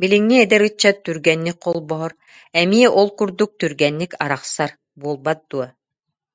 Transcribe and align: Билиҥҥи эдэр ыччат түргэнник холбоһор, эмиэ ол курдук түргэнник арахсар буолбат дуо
Билиҥҥи 0.00 0.36
эдэр 0.44 0.62
ыччат 0.68 0.96
түргэнник 1.04 1.58
холбоһор, 1.64 2.12
эмиэ 2.62 2.88
ол 3.00 3.08
курдук 3.18 3.50
түргэнник 3.60 4.12
арахсар 4.24 4.70
буолбат 5.00 5.40
дуо 5.50 5.66